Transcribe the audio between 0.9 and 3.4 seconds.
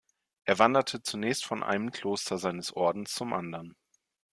zunächst von einem Kloster seines Ordens zum